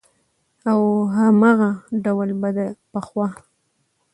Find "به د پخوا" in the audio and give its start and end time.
2.39-3.27